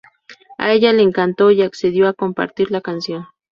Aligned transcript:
A 0.57 0.73
ella 0.73 0.93
le 0.93 1.03
encantó 1.03 1.51
y 1.51 1.61
accedió 1.61 2.07
a 2.07 2.15
compartir 2.15 2.71
la 2.71 2.81
canción. 2.81 3.27